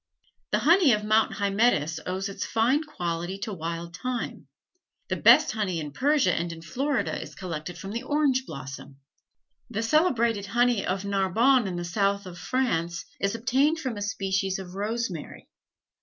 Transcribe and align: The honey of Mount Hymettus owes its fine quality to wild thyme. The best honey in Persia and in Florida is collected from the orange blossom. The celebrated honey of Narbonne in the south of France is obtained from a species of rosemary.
The 0.49 0.57
honey 0.65 0.93
of 0.93 1.03
Mount 1.03 1.33
Hymettus 1.33 1.99
owes 2.07 2.27
its 2.27 2.43
fine 2.43 2.83
quality 2.83 3.37
to 3.41 3.53
wild 3.53 3.95
thyme. 3.95 4.47
The 5.09 5.15
best 5.15 5.51
honey 5.51 5.79
in 5.79 5.91
Persia 5.91 6.33
and 6.33 6.51
in 6.51 6.63
Florida 6.63 7.21
is 7.21 7.35
collected 7.35 7.77
from 7.77 7.91
the 7.91 8.01
orange 8.01 8.47
blossom. 8.47 8.97
The 9.69 9.83
celebrated 9.83 10.47
honey 10.47 10.83
of 10.83 11.05
Narbonne 11.05 11.67
in 11.67 11.75
the 11.75 11.85
south 11.85 12.25
of 12.25 12.39
France 12.39 13.05
is 13.19 13.35
obtained 13.35 13.77
from 13.77 13.95
a 13.95 14.01
species 14.01 14.57
of 14.57 14.73
rosemary. 14.73 15.47